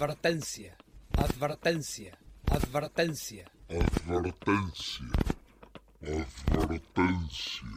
Advertencia, 0.00 0.76
advertencia, 1.16 2.16
advertencia. 2.46 3.50
Advertencia. 4.06 5.06
Advertencia. 6.52 7.68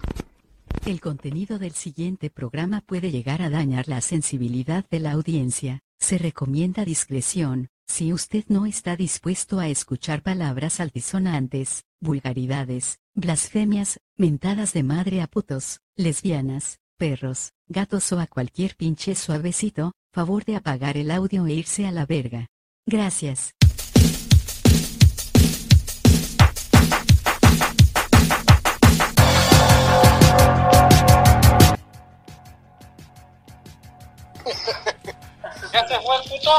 El 0.86 1.02
contenido 1.02 1.58
del 1.58 1.72
siguiente 1.72 2.30
programa 2.30 2.82
puede 2.82 3.10
llegar 3.10 3.42
a 3.42 3.50
dañar 3.50 3.88
la 3.88 4.02
sensibilidad 4.02 4.86
de 4.92 5.00
la 5.00 5.14
audiencia. 5.14 5.80
Se 6.00 6.20
recomienda 6.20 6.86
discreción, 6.86 7.70
si 7.88 8.14
usted 8.14 8.46
no 8.50 8.68
está 8.68 8.96
dispuesto 8.96 9.60
a 9.60 9.68
escuchar 9.68 10.22
palabras 10.22 10.80
altisonantes, 10.80 11.86
vulgaridades, 12.00 13.00
blasfemias, 13.16 14.00
mentadas 14.16 14.74
de 14.74 14.84
madre 14.84 15.22
a 15.24 15.28
putos, 15.28 15.80
lesbianas, 15.96 16.78
perros, 16.98 17.54
gatos 17.68 18.12
o 18.12 18.20
a 18.20 18.28
cualquier 18.28 18.76
pinche 18.76 19.16
suavecito, 19.16 19.94
favor 20.12 20.44
de 20.44 20.58
apagar 20.58 20.98
el 20.98 21.10
audio 21.10 21.48
e 21.48 21.54
irse 21.54 21.88
a 21.88 21.92
la 21.92 22.06
verga. 22.06 22.48
Gracias. 22.86 23.54
¿Ya 35.74 35.88
se 35.88 36.00
fue 36.00 36.16
el 36.18 36.24
puto? 36.30 36.52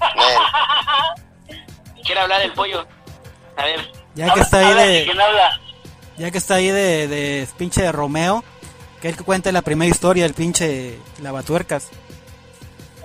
Quiere 2.04 2.20
hablar 2.20 2.42
el 2.42 2.52
pollo. 2.52 2.86
A 3.56 3.64
ver. 3.64 3.80
Ya 4.14 4.32
que 4.34 4.40
está 4.40 4.58
ahí 4.58 4.74
de, 4.74 5.04
¿Quién 5.04 5.20
habla? 5.20 5.60
ya 6.16 6.30
que 6.30 6.38
está 6.38 6.54
ahí 6.56 6.68
de, 6.68 7.06
de 7.06 7.46
pinche 7.56 7.82
de 7.82 7.92
Romeo, 7.92 8.42
que 9.00 9.08
él 9.10 9.16
que 9.16 9.22
cuente 9.22 9.52
la 9.52 9.62
primera 9.62 9.88
historia, 9.90 10.26
el 10.26 10.34
pinche 10.34 10.98
lavatuercas. 11.22 11.88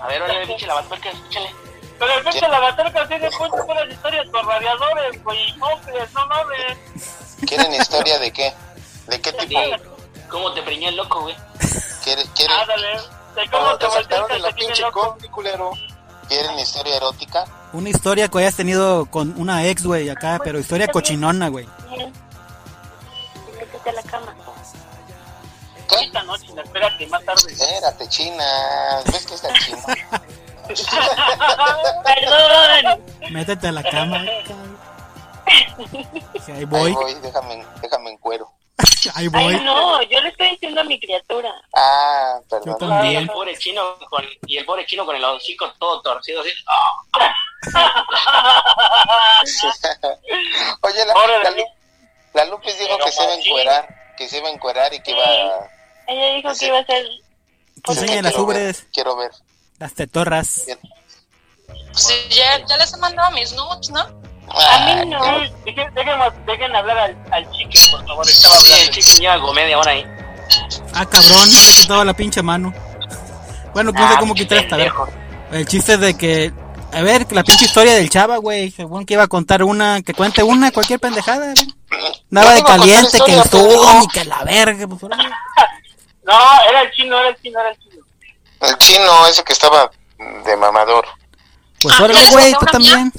A 0.03 0.07
ver, 0.07 0.21
oye, 0.21 0.45
pinche 0.45 0.67
lavatuerca, 0.67 1.09
escúchale. 1.09 1.49
Pero 1.97 2.13
el 2.13 2.23
pinche 2.23 2.47
lavatorca 2.49 3.07
tiene 3.07 3.29
muchas 3.39 3.65
buenas 3.65 3.89
historias 3.89 4.27
con 4.29 4.45
radiadores, 4.45 5.23
güey, 5.23 5.49
y 5.49 5.57
cofres, 5.57 6.13
no 6.13 6.27
mames. 6.27 6.77
¿Quieren 7.47 7.73
historia 7.73 8.19
de 8.19 8.33
qué? 8.33 8.53
¿De 9.07 9.21
qué 9.21 9.31
tipo? 9.31 9.61
Sí. 9.61 9.71
¿Cómo 10.29 10.51
te 10.51 10.61
preñó 10.63 10.89
el 10.89 10.97
loco, 10.97 11.21
güey? 11.21 11.35
¿Quieren, 12.03 12.27
quieren, 12.35 12.57
Ándale, 12.59 12.97
de 13.35 13.49
cómo 13.49 13.77
te 13.77 13.85
te 13.85 13.91
sacaron 13.91 14.27
de 14.27 14.39
la 14.39 14.51
pinche 14.51 14.83
culero? 15.31 15.71
¿Quieren 16.27 16.59
historia 16.59 16.97
erótica? 16.97 17.45
Una 17.71 17.89
historia 17.89 18.27
que 18.27 18.39
hayas 18.39 18.55
tenido 18.55 19.05
con 19.05 19.39
una 19.39 19.65
ex, 19.67 19.85
güey, 19.85 20.09
acá, 20.09 20.41
pero 20.43 20.59
historia 20.59 20.89
cochinona, 20.89 21.47
güey. 21.47 21.65
Métete 23.57 23.89
a 23.89 23.93
la 23.93 24.03
cama. 24.03 24.35
¿Qué? 25.89 25.95
Esta 26.05 26.23
noche, 26.23 26.47
espérate, 26.63 27.07
más 27.07 27.23
tarde. 27.25 27.51
Espérate, 27.51 28.07
china. 28.09 28.45
¿Ves 29.11 29.25
que 29.25 29.33
está 29.35 29.53
chino? 29.59 29.79
Perdón. 32.03 33.03
Métete 33.31 33.67
a 33.67 33.71
la 33.71 33.83
cama. 33.83 34.25
Sí, 36.45 36.51
ahí 36.51 36.59
Ahí 36.59 36.65
voy, 36.65 37.13
déjame, 37.21 37.65
déjame 37.81 38.09
en 38.11 38.17
cuero. 38.17 38.49
ahí 39.15 39.27
voy. 39.27 39.53
Ay, 39.55 39.59
no, 39.63 40.01
yo 40.03 40.21
le 40.21 40.29
estoy 40.29 40.49
diciendo 40.51 40.81
a 40.81 40.83
mi 40.85 40.99
criatura. 40.99 41.53
Ah, 41.75 42.39
Yo 42.41 42.47
perdón. 42.47 42.75
Y 42.75 42.79
también. 42.79 43.17
el 43.23 43.27
pobre 43.29 43.57
chino 43.57 43.97
con, 44.09 44.23
y 44.47 44.57
el 44.57 44.65
pobre 44.65 44.85
chino 44.85 45.05
con 45.05 45.15
el 45.15 45.23
hocico 45.23 45.71
todo 45.77 46.01
torcido 46.01 46.41
así. 46.41 46.49
Oye, 50.81 51.05
la, 51.05 51.13
la, 51.43 51.51
Lu- 51.51 51.65
la 52.33 52.45
Lupis 52.45 52.77
dijo 52.79 52.91
Pero 52.93 53.05
que 53.05 53.11
se 53.11 53.23
iba 53.23 53.31
a 53.33 53.35
encuerar, 53.35 53.95
que 54.17 54.27
se 54.29 54.37
iba 54.37 54.49
a 54.49 54.51
encuerar 54.51 54.93
y 54.93 55.01
que 55.01 55.11
iba 55.11 55.23
a... 55.23 55.69
Ella 56.07 56.35
dijo 56.35 56.49
que 56.59 56.67
iba 56.67 56.79
a 56.79 56.85
ser. 56.85 57.05
Que 57.83 57.91
enseñen 57.91 58.23
las 58.23 58.33
quiero 58.33 58.45
ver, 58.47 58.57
ubres, 58.57 58.87
Quiero 58.93 59.15
ver. 59.17 59.31
las 59.79 59.93
tetorras. 59.93 60.47
Sí, 61.93 62.13
ya, 62.29 62.65
ya 62.67 62.77
les 62.77 62.93
he 62.93 62.97
mandado 62.97 63.31
mis 63.31 63.53
nudes, 63.53 63.89
¿no? 63.91 63.99
A 64.01 64.79
mí 64.85 64.91
Ah, 65.01 65.05
no. 65.05 65.23
Sí, 65.45 65.51
dejen, 65.65 65.93
dejen, 65.93 66.19
dejen 66.45 66.75
hablar 66.75 66.97
al, 66.97 67.17
al 67.31 67.51
chique, 67.51 67.79
por 67.91 68.05
favor, 68.05 68.27
estaba 68.29 68.55
Sí, 68.55 68.67
el 68.67 68.73
hablando. 68.73 68.91
chico 69.01 69.19
lleva 69.21 69.39
como 69.39 69.53
media 69.53 69.79
hora 69.79 69.91
ahí. 69.91 70.05
Ah, 70.93 71.05
cabrón, 71.05 71.49
toda 71.87 72.05
la 72.05 72.13
pinche 72.13 72.41
mano. 72.41 72.73
Bueno, 73.73 73.91
no 73.91 73.99
sé 74.07 74.13
Ah, 74.15 74.17
cómo 74.19 74.33
quitar 74.35 74.59
esta. 74.59 74.77
El 75.51 75.67
chiste 75.67 75.93
es 75.93 75.99
de 75.99 76.15
que, 76.17 76.51
a 76.91 77.01
ver, 77.01 77.31
la 77.31 77.43
pinche 77.43 77.65
historia 77.65 77.93
del 77.95 78.09
chava, 78.09 78.37
güey, 78.37 78.69
según 78.71 79.05
que 79.05 79.13
iba 79.15 79.23
a 79.23 79.27
contar 79.27 79.63
una, 79.63 80.01
que 80.01 80.13
cuente 80.13 80.43
una, 80.43 80.71
cualquier 80.71 80.99
pendejada, 80.99 81.53
güey. 81.53 81.67
Nada 82.29 82.53
de 82.53 82.63
caliente, 82.63 83.17
que 83.25 83.33
el 83.33 83.41
y 83.41 84.07
que 84.07 84.25
la 84.25 84.43
verga, 84.43 84.87
pues. 84.87 85.01
No, 86.23 86.39
era 86.69 86.83
el 86.83 86.91
chino, 86.91 87.19
era 87.19 87.29
el 87.29 87.41
chino, 87.41 87.59
era 87.59 87.69
el 87.69 87.77
chino. 87.79 88.05
El 88.61 88.77
chino 88.77 89.27
ese 89.27 89.43
que 89.43 89.51
estaba 89.51 89.91
de 90.17 90.55
mamador. 90.55 91.05
Pues 91.81 91.95
Ah, 91.99 92.05
¿quieres 92.05 92.31
güey, 92.31 92.53
tú 92.53 92.65
también. 92.65 93.11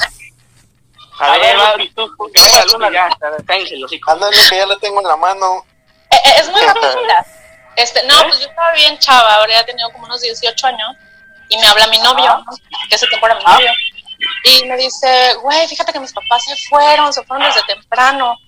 A 1.18 1.30
ver, 1.36 1.58
va. 1.58 1.76
Lupi, 1.76 1.90
tú, 1.90 2.08
tú, 2.16 2.30
Ya, 2.34 2.64
tú, 2.64 2.78
Lupi, 2.78 2.94
ya. 2.94 3.08
Cállense 3.46 3.76
los 3.76 3.92
hijos. 3.92 4.12
Ándale, 4.14 4.36
que 4.48 4.56
ya 4.56 4.66
la 4.66 4.76
tengo 4.78 5.00
en 5.00 5.06
la 5.06 5.16
mano. 5.16 5.64
Eh, 6.10 6.16
eh, 6.16 6.34
es 6.38 6.48
muy 6.50 6.60
rápida. 6.62 7.26
Este, 7.76 8.02
no, 8.06 8.22
pues 8.22 8.38
yo 8.40 8.46
estaba 8.46 8.72
bien 8.72 8.98
chava, 8.98 9.34
ahora 9.34 9.52
ya 9.52 9.66
tenido 9.66 9.90
como 9.92 10.06
unos 10.06 10.20
18 10.20 10.66
años 10.66 10.96
y 11.48 11.58
me 11.58 11.66
habla 11.66 11.88
mi 11.88 11.98
novio, 11.98 12.44
que 12.88 12.94
ese 12.94 13.06
tiempo 13.08 13.26
era 13.26 13.36
mi 13.36 13.44
novio. 13.44 13.70
Y 14.44 14.64
me 14.64 14.76
dice, 14.76 15.34
güey, 15.42 15.66
fíjate 15.68 15.92
que 15.92 16.00
mis 16.00 16.12
papás 16.12 16.42
se 16.44 16.56
fueron, 16.68 17.12
se 17.12 17.22
fueron 17.24 17.46
desde 17.46 17.62
temprano. 17.66 18.38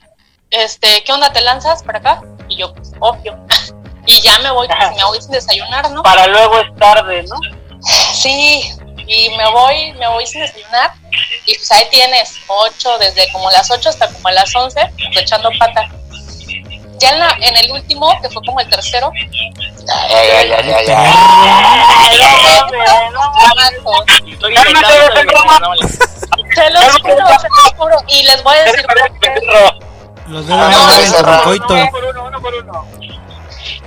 Este, 0.51 1.03
¿qué 1.05 1.13
onda? 1.13 1.33
¿Te 1.33 1.41
lanzas 1.41 1.83
para 1.83 1.99
acá? 1.99 2.23
Y 2.49 2.59
yo, 2.59 2.73
pues, 2.75 2.93
obvio. 3.01 3.37
Y 4.09 4.21
ya 4.23 4.39
me 4.39 4.53
voy, 4.53 4.69
pues, 4.69 4.97
me 4.97 5.05
voy 5.05 5.21
sin 5.21 5.33
desayunar, 5.33 5.91
¿no? 5.91 6.01
Para 6.05 6.29
luego 6.29 6.61
es 6.61 6.73
tarde, 6.77 7.25
¿no? 7.25 7.35
Sí, 8.15 8.63
y 9.05 9.31
me 9.31 9.51
voy, 9.51 9.93
me 9.95 10.07
voy 10.07 10.25
sin 10.29 10.43
desayunar. 10.43 10.93
Y 11.45 11.55
pues 11.57 11.73
ahí 11.73 11.89
tienes, 11.91 12.37
ocho, 12.47 12.97
desde 12.99 13.29
como 13.33 13.51
las 13.51 13.69
8 13.69 13.89
hasta 13.89 14.09
como 14.09 14.31
las 14.31 14.55
11, 14.55 14.81
pues, 14.97 15.23
echando 15.23 15.51
pata. 15.59 15.89
Ya 16.99 17.11
en, 17.11 17.19
la, 17.19 17.37
en 17.41 17.57
el 17.57 17.73
último, 17.73 18.17
que 18.23 18.29
fue 18.31 18.43
como 18.47 18.61
el 18.61 18.71
tercero, 18.71 19.11
Ay, 19.89 20.31
ay, 20.31 20.53
ay, 20.53 20.73
ay, 20.73 20.87
ay. 20.89 21.13
Estoy 26.57 27.01
juro, 27.03 27.27
juro. 27.77 27.97
Y 28.09 28.23
les 28.25 28.43
voy 28.43 28.57
a 28.57 28.65
decir 28.65 28.87
por. 28.87 29.16
Los 30.29 30.47
dedos 30.47 30.61
Ah, 30.61 30.71
no 30.71 30.79
no. 30.79 31.53
Uno 31.53 31.91
por 31.91 32.05
uno, 32.05 32.25
uno 32.27 32.41
por 32.41 32.55
uno. 32.55 32.85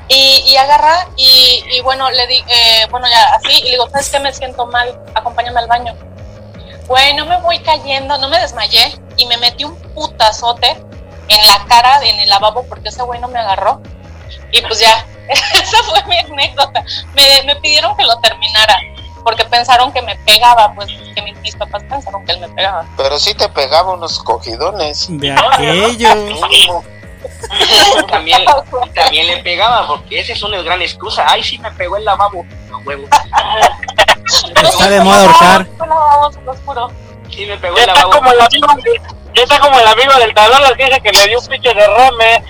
Y, 0.07 0.43
y 0.47 0.57
agarra, 0.57 1.07
y, 1.17 1.63
y 1.71 1.81
bueno, 1.81 2.09
le 2.09 2.25
di, 2.25 2.43
eh, 2.47 2.87
bueno, 2.89 3.07
ya 3.07 3.35
así, 3.35 3.59
y 3.59 3.63
le 3.65 3.69
digo, 3.71 3.87
¿sabes 3.89 4.09
qué? 4.09 4.19
Me 4.19 4.33
siento 4.33 4.65
mal, 4.65 4.99
acompáñame 5.13 5.59
al 5.59 5.67
baño. 5.67 5.93
Güey, 6.87 7.13
no 7.13 7.25
me 7.27 7.37
voy 7.41 7.59
cayendo, 7.59 8.17
no 8.17 8.27
me 8.27 8.39
desmayé, 8.39 8.99
y 9.17 9.27
me 9.27 9.37
metí 9.37 9.65
un 9.65 9.75
putazote 9.93 10.83
en 11.27 11.47
la 11.47 11.63
cara, 11.67 11.99
en 12.03 12.19
el 12.19 12.27
lavabo, 12.27 12.63
porque 12.67 12.89
ese 12.89 13.03
güey 13.03 13.19
no 13.19 13.27
me 13.27 13.37
agarró. 13.37 13.81
Y 14.51 14.61
pues 14.63 14.79
ya, 14.79 15.05
esa 15.27 15.83
fue 15.83 16.03
mi 16.05 16.17
anécdota. 16.17 16.83
Me, 17.13 17.43
me 17.45 17.55
pidieron 17.57 17.95
que 17.95 18.03
lo 18.03 18.19
terminara, 18.19 18.79
porque 19.29 19.45
pensaron 19.45 19.91
que 19.91 20.01
me 20.01 20.15
pegaba, 20.17 20.73
pues 20.73 20.87
que 21.13 21.21
mis, 21.21 21.37
mis 21.41 21.55
papás 21.55 21.83
pensaron 21.83 22.25
que 22.25 22.31
él 22.31 22.39
me 22.39 22.49
pegaba. 22.49 22.83
Pero 22.97 23.19
sí 23.19 23.35
te 23.35 23.47
pegaba 23.47 23.93
unos 23.93 24.17
cogidones. 24.23 25.05
De 25.07 25.31
aquellos. 25.53 26.15
También, 28.09 28.45
también 28.93 29.27
le 29.27 29.37
pegaba, 29.43 29.85
porque 29.85 30.21
esa 30.21 30.31
es 30.33 30.41
una 30.41 30.61
gran 30.61 30.81
excusa. 30.81 31.25
Ay, 31.27 31.43
sí, 31.43 31.57
me 31.57 31.69
pegó 31.71 31.97
el 31.97 32.05
lavabo. 32.05 32.45
A 32.71 32.77
huevo. 32.77 33.03
Está 34.63 34.89
de 34.89 35.01
moda 35.01 35.25
ahorcar. 35.25 35.67
Sí, 37.29 37.45
me 37.45 37.57
pegó 37.57 37.77
el 37.77 37.87
lavabo. 37.87 38.11
como 38.11 38.31
el 38.31 38.39
amigo, 38.39 38.67
ya 39.35 39.43
está 39.43 39.59
como 39.59 39.77
el 39.79 39.87
amigo 39.87 40.13
del 40.13 40.33
talón, 40.33 40.61
la 40.61 40.71
vieja 40.73 40.99
que 41.01 41.11
le 41.11 41.27
dio 41.27 41.39
un 41.39 41.47
pinche 41.47 41.73
derrame. 41.73 42.43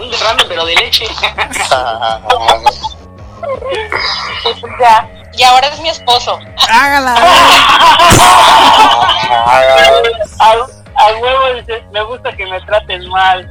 Un 0.00 0.10
derrame, 0.10 0.44
pero 0.48 0.64
de 0.64 0.74
leche. 0.74 1.06
Y 4.44 4.60
pues 4.60 4.72
ya. 4.80 5.08
Y 5.34 5.42
ahora 5.44 5.68
es 5.68 5.80
mi 5.80 5.88
esposo. 5.88 6.38
Hágala. 6.68 7.14
A, 10.40 10.52
a 10.96 11.12
huevo 11.20 11.54
dice, 11.54 11.84
me 11.92 12.02
gusta 12.02 12.32
que 12.32 12.46
me 12.46 12.60
traten 12.62 13.08
mal. 13.08 13.48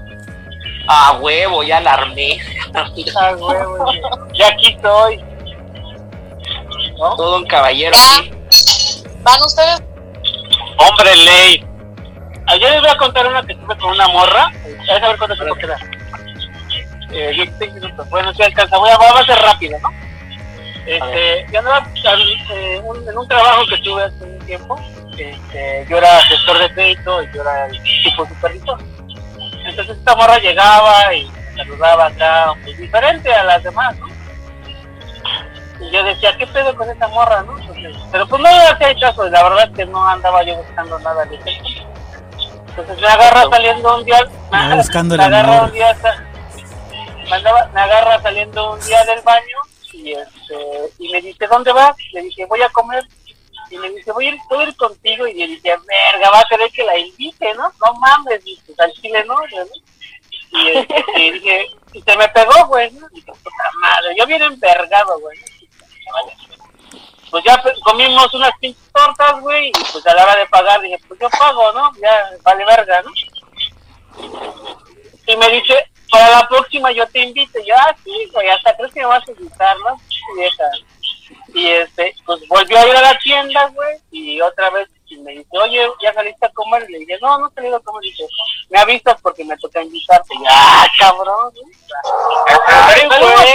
A 0.87 1.13
huevo, 1.13 1.63
ya 1.63 1.79
la 1.79 1.93
armé. 1.93 2.39
A 2.73 2.89
huevo, 3.35 3.91
ya 4.33 4.47
aquí 4.47 4.67
estoy. 4.73 5.23
Todo 6.97 7.37
un 7.37 7.45
caballero. 7.47 7.95
Ya. 7.95 7.99
sí. 8.49 9.03
¿Van 9.21 9.41
ustedes? 9.41 9.81
Hombre 10.77 11.15
ley. 11.15 11.65
Ayer 12.47 12.71
les 12.71 12.81
voy 12.81 12.89
a 12.89 12.97
contar 12.97 13.27
una 13.27 13.43
que 13.43 13.55
tuve 13.55 13.77
con 13.77 13.91
una 13.91 14.07
morra. 14.07 14.51
A 14.89 15.07
ver 15.07 15.17
cuánto 15.17 15.35
tiempo 15.35 15.55
queda. 15.55 15.77
Eh, 17.11 17.31
16 17.33 17.73
minutos. 17.73 18.09
Bueno, 18.09 18.33
si 18.33 18.43
alcanza. 18.43 18.77
Voy 18.77 18.89
a, 18.89 18.97
voy 18.97 19.07
a 19.07 19.25
ser 19.25 19.39
rápido, 19.39 19.77
¿no? 19.79 19.89
Este, 20.85 21.45
yo 21.51 21.59
andaba 21.59 21.85
eh, 22.53 22.81
un- 22.83 23.09
en 23.09 23.17
un 23.17 23.27
trabajo 23.27 23.65
que 23.67 23.77
tuve 23.79 24.03
hace 24.05 24.23
un 24.23 24.39
tiempo. 24.39 24.79
Este, 25.17 25.85
yo 25.89 25.97
era 25.97 26.21
gestor 26.23 26.59
de 26.59 26.73
crédito 26.73 27.23
y 27.23 27.27
yo 27.33 27.41
era 27.41 27.65
el 27.67 27.81
tipo 28.03 28.25
supervisor. 28.27 28.77
Entonces 29.65 29.97
esta 29.97 30.15
morra 30.15 30.37
llegaba 30.37 31.13
y 31.13 31.25
me 31.25 31.55
saludaba 31.63 32.05
acá, 32.05 32.53
pues 32.63 32.77
diferente 32.77 33.33
a 33.33 33.43
las 33.43 33.63
demás, 33.63 33.97
¿no? 33.99 34.07
Y 35.79 35.91
yo 35.91 36.03
decía, 36.03 36.35
¿qué 36.37 36.47
pedo 36.47 36.73
con 36.75 36.89
esa 36.89 37.07
morra, 37.09 37.43
no? 37.43 37.57
Entonces, 37.59 37.95
pero 38.11 38.27
pues 38.27 38.41
no 38.41 38.49
le 38.49 38.63
hacía 38.63 38.95
caso, 38.99 39.27
la 39.29 39.43
verdad 39.43 39.69
es 39.69 39.75
que 39.75 39.85
no 39.85 40.07
andaba 40.07 40.41
yo 40.43 40.55
buscando 40.55 40.97
nada 40.99 41.25
de 41.25 41.35
eso. 41.35 41.49
Entonces 42.69 43.01
me 43.01 43.07
agarra 43.07 43.43
saliendo 43.49 43.97
un 43.97 44.05
día, 44.05 44.19
buscando 44.77 45.17
me 45.17 45.23
agarra 45.23 45.63
un 45.63 45.71
día, 45.71 45.95
me, 47.29 47.81
agarra 47.81 48.21
saliendo 48.21 48.73
un 48.73 48.79
día 48.85 49.03
del 49.05 49.21
baño 49.21 49.57
y 49.93 50.13
este 50.13 50.55
y 50.99 51.09
me 51.11 51.21
dice, 51.21 51.47
¿dónde 51.47 51.71
vas? 51.71 51.95
Le 52.13 52.21
dije, 52.21 52.45
voy 52.45 52.61
a 52.61 52.69
comer. 52.69 53.03
Y 53.69 53.77
me 53.77 53.89
dice, 53.89 54.11
voy 54.13 54.27
a 54.27 54.29
ir, 54.29 54.37
voy 54.49 54.63
a 54.63 54.67
ir 54.69 54.75
contigo. 54.77 55.27
Y 55.27 55.33
le 55.33 55.47
dije, 55.47 55.75
verga, 55.85 56.29
va 56.31 56.39
a 56.39 56.47
querer 56.47 56.71
que 56.71 56.83
la 56.83 56.97
invite, 56.97 57.53
¿no? 57.55 57.71
No 57.81 57.93
mames, 57.99 58.43
dice, 58.43 58.73
al 58.77 58.91
chile 58.93 59.23
no. 59.25 59.35
Y, 60.51 60.69
este, 60.69 61.03
dije, 61.33 61.67
y 61.93 62.01
se 62.01 62.17
me 62.17 62.27
pegó, 62.29 62.67
güey, 62.67 62.91
¿no? 62.91 63.07
Y 63.13 63.21
puta 63.21 63.71
madre, 63.81 64.15
yo 64.17 64.25
bien 64.25 64.41
envergado, 64.41 65.19
güey. 65.19 65.37
Pues 67.29 67.43
ya 67.43 67.61
comimos 67.83 68.33
unas 68.33 68.51
pinches 68.59 68.91
tortas, 68.93 69.41
güey, 69.41 69.67
y 69.67 69.71
pues 69.91 70.07
a 70.07 70.13
la 70.13 70.23
hora 70.23 70.35
de 70.37 70.45
pagar 70.47 70.79
dije, 70.79 70.97
pues 71.07 71.19
yo 71.19 71.29
pago, 71.29 71.73
¿no? 71.73 71.91
Ya 72.01 72.29
vale 72.43 72.63
verga, 72.63 73.01
¿no? 73.01 73.11
Y 75.27 75.35
me 75.35 75.49
dice, 75.49 75.86
para 76.17 76.31
la 76.31 76.47
próxima 76.47 76.91
yo 76.91 77.07
te 77.07 77.19
invito. 77.19 77.59
Y 77.59 77.67
yo, 77.67 77.75
ah, 77.77 77.95
sí, 78.03 78.29
güey, 78.33 78.49
hasta 78.49 78.75
crees 78.75 78.93
que 78.93 79.01
me 79.01 79.05
vas 79.05 79.27
a 79.27 79.31
invitar, 79.31 79.77
¿no? 79.79 79.99
Vieja. 80.35 80.63
Y 81.53 81.67
este, 81.67 82.15
pues 82.25 82.47
volvió 82.47 82.77
a 82.77 82.87
ir 82.87 82.95
a 82.95 83.01
la 83.01 83.19
tienda, 83.19 83.67
güey, 83.67 83.97
y 84.11 84.41
otra 84.41 84.69
vez 84.71 84.89
y 85.09 85.17
me 85.17 85.31
dice, 85.31 85.47
oye, 85.51 85.87
¿ya 86.01 86.13
saliste 86.13 86.45
a 86.45 86.49
comer? 86.49 86.85
Y 86.89 86.93
le 86.93 86.99
dije, 86.99 87.17
no, 87.21 87.37
no 87.37 87.47
he 87.47 87.53
salido 87.53 87.77
a 87.77 87.81
comer. 87.81 88.05
Y 88.05 88.09
dice, 88.09 88.25
me 88.69 88.79
avisas 88.79 89.15
porque 89.21 89.43
me 89.45 89.57
toca 89.57 89.81
invitarte. 89.81 90.33
Y 90.33 90.39
yo, 90.39 90.45
ah, 90.49 90.85
cabrón, 90.99 91.53
güey. 91.53 91.75
Ay, 92.67 93.07
güey. 93.07 93.53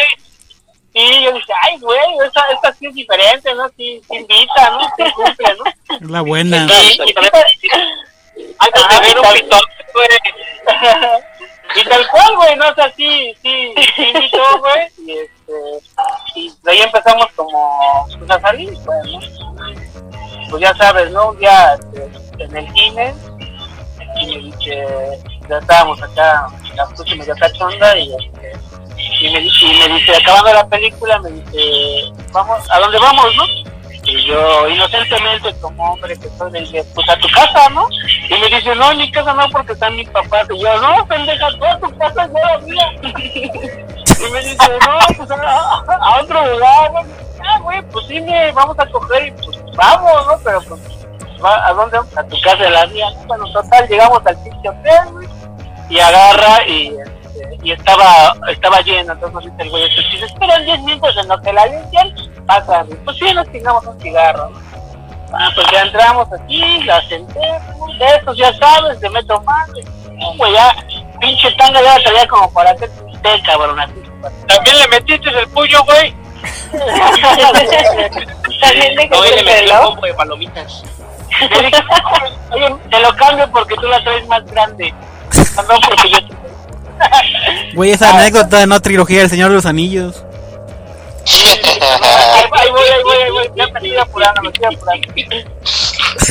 Sí, 0.95 1.25
yo 1.25 1.33
dije, 1.33 1.53
ay, 1.63 1.79
güey, 1.81 2.01
esta, 2.25 2.47
esta 2.53 2.73
sí 2.75 2.87
es 2.87 2.95
diferente, 2.95 3.55
¿no? 3.55 3.69
Sí, 3.77 4.03
sí 4.09 4.17
invita, 4.17 4.71
¿no? 4.71 4.81
Sí 4.97 5.13
cumple, 5.15 5.55
¿no? 5.57 5.97
Es 5.97 6.11
la 6.11 6.21
buena. 6.21 6.67
Y, 6.67 7.11
y, 7.11 7.15
Ay, 8.59 8.71
pues, 8.73 8.89
te 8.89 9.01
ver 9.01 9.19
un 9.19 9.33
pitón, 9.35 9.61
güey, 12.43 12.57
¿no? 12.57 12.69
O 12.69 12.75
sea, 12.75 12.93
sí, 12.95 13.35
sí, 13.43 13.75
sí 13.97 14.03
invitó, 14.15 14.59
güey. 14.61 14.89
Y, 14.99 15.19
este, 15.19 15.53
y 16.35 16.53
de 16.63 16.71
ahí 16.71 16.81
empezamos 16.81 17.27
como 17.37 18.07
pues, 18.19 18.31
a 18.31 18.41
salir, 18.41 18.73
pues, 18.85 19.07
¿no? 19.07 19.21
Pues 20.51 20.63
ya 20.63 20.75
sabes, 20.75 21.11
¿no? 21.11 21.31
Un 21.31 21.39
día 21.39 21.75
este, 21.75 22.45
en 22.45 22.57
el 22.57 22.73
cine, 22.73 23.15
y 24.21 24.51
dice, 24.51 24.87
ya 25.49 25.59
estábamos 25.59 26.03
acá, 26.03 26.47
la 26.75 26.87
puse 26.87 27.15
medio 27.15 27.35
cachonda, 27.37 27.97
y, 27.99 28.13
este, 28.13 28.53
y, 29.21 29.33
me, 29.33 29.41
y 29.41 29.79
me 29.79 29.95
dice, 29.95 30.17
acabando 30.17 30.53
la 30.53 30.67
película, 30.69 31.19
me 31.21 31.31
dice, 31.31 32.13
vamos, 32.33 32.61
¿a 32.71 32.81
dónde 32.81 32.99
vamos, 32.99 33.27
no? 33.37 33.62
Y 34.05 34.25
yo, 34.27 34.69
inocentemente, 34.69 35.55
como 35.61 35.93
hombre 35.93 36.17
que 36.19 36.29
soy, 36.31 36.51
le 36.51 36.61
dije, 36.61 36.85
pues 36.95 37.09
a 37.09 37.17
tu 37.19 37.29
casa, 37.29 37.69
¿no? 37.71 37.87
Y 38.29 38.41
me 38.41 38.49
dice, 38.49 38.75
no, 38.75 38.95
mi 38.95 39.11
casa 39.13 39.33
no, 39.33 39.49
porque 39.51 39.73
están 39.73 39.95
mis 39.95 40.09
papás. 40.11 40.47
Y 40.51 40.61
yo, 40.61 40.81
no, 40.81 41.07
pendeja, 41.07 41.49
toda 41.59 41.79
tu 41.79 41.99
casa 41.99 42.25
es 42.25 42.31
la 42.33 42.59
mía. 42.59 42.93
y 43.03 44.33
me 44.33 44.41
dice, 44.41 44.57
no, 44.87 45.17
pues 45.17 45.31
a, 45.31 45.85
a 45.89 46.21
otro 46.21 46.53
lugar. 46.53 46.91
Ah, 47.45 47.59
güey, 47.61 47.83
pues 47.91 48.07
sí, 48.07 48.21
me 48.21 48.53
vamos 48.53 48.79
a 48.79 48.87
coger 48.87 49.29
y 49.29 49.31
pues 49.33 49.63
vamos, 49.77 50.27
¿no? 50.27 50.39
Pero 50.45 50.61
pues, 50.63 50.81
¿a 51.45 51.73
dónde? 51.73 51.99
A 52.17 52.25
tu 52.25 52.41
casa 52.41 52.57
de 52.57 52.71
la 52.71 52.87
mía. 52.89 53.07
¿no? 53.11 53.27
Bueno, 53.27 53.53
total, 53.53 53.89
llegamos 53.89 54.21
al 54.27 54.37
pinche 54.43 54.69
hotel, 54.69 55.13
güey. 55.13 55.29
Y 55.91 55.99
agarra 55.99 56.67
y, 56.67 56.89
este, 56.89 57.59
y 57.63 57.73
estaba 57.73 58.35
estaba 58.49 58.81
lleno. 58.81 59.13
Entonces 59.13 59.51
dice 59.51 59.63
el 59.63 59.71
güey, 59.71 59.91
si 59.91 60.19
se 60.19 60.25
esperan 60.25 60.65
10 60.65 60.81
minutos 60.81 61.17
en 61.17 61.29
lo 61.29 61.41
que 61.41 61.53
la 61.53 61.67
limpian, 61.67 62.15
pasa. 62.43 62.85
Pues 63.05 63.17
sí, 63.17 63.33
nos 63.35 63.51
chingamos 63.51 63.85
un 63.87 64.01
cigarro. 64.01 64.53
Ah, 65.33 65.51
pues 65.55 65.67
ya 65.73 65.83
entramos 65.83 66.29
aquí, 66.33 66.83
la 66.85 67.01
senté, 67.09 67.41
de 67.41 68.07
esos 68.21 68.37
ya 68.37 68.53
sabes, 68.59 69.01
de 69.01 69.09
metro 69.09 69.41
más, 69.43 69.67
güey, 70.37 70.53
ya, 70.53 70.77
pinche 71.21 71.51
tanga 71.53 71.81
ya 71.81 71.97
la 71.97 72.05
traía 72.05 72.29
como 72.29 72.53
para 72.53 72.77
que 72.77 72.87
te 72.87 73.43
cabrón, 73.47 73.81
así. 73.81 73.95
También 74.47 74.79
le 74.79 74.89
metiste 74.89 75.31
el 75.31 75.49
puyo, 75.49 75.83
güey. 75.85 76.15
También 78.61 78.95
le 78.95 79.43
metió 79.43 79.81
un 79.81 79.87
combo 79.87 80.07
de 80.07 80.15
palomitas. 80.15 80.83
Le 81.41 81.63
dije, 81.63 81.83
oye, 82.51 82.77
te 82.91 83.01
lo 83.01 83.17
cambio 83.17 83.51
porque 83.51 83.75
tú 83.77 83.89
la 83.89 84.05
traes 84.05 84.27
más 84.29 84.45
grande. 84.45 84.95
No, 85.57 85.81
porque 85.89 86.11
yo... 86.11 86.19
Güey, 87.75 87.91
esa 87.93 88.11
anécdota 88.11 88.59
de 88.59 88.67
no 88.67 88.81
trilogía 88.81 89.21
del 89.21 89.31
Señor 89.31 89.49
de 89.49 89.57
los 89.57 89.67
Anillos. 89.67 90.25
Ahí, 92.55 92.71
voy, 92.71 92.81
ahí 92.83 93.03
voy, 93.03 93.17
ahí 93.17 93.31
voy, 93.31 93.51
ya 93.57 93.67
me 93.67 93.79
estoy 93.79 93.97
apurando, 93.97 94.43
me 94.43 94.49
estoy 94.49 94.75
apurando. 94.75 95.09